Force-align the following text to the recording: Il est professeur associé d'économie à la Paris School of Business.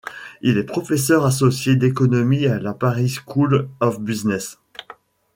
Il 0.41 0.57
est 0.57 0.63
professeur 0.63 1.27
associé 1.27 1.75
d'économie 1.75 2.47
à 2.47 2.57
la 2.59 2.73
Paris 2.73 3.07
School 3.23 3.69
of 3.81 3.99
Business. 4.01 4.57